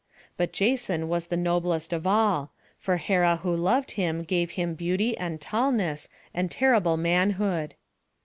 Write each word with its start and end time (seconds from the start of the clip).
But 0.35 0.51
Jason 0.51 1.09
was 1.09 1.27
the 1.27 1.37
noblest 1.37 1.93
of 1.93 2.07
all; 2.07 2.53
for 2.79 2.97
Hera 2.97 3.35
who 3.43 3.55
loved 3.55 3.91
him 3.91 4.23
gave 4.23 4.49
him 4.53 4.73
beauty, 4.73 5.15
and 5.15 5.39
tallness, 5.39 6.09
and 6.33 6.49
terrible 6.49 6.97
manhood. 6.97 7.75